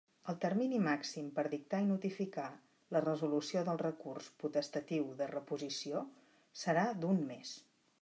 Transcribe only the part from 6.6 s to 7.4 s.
serà d'un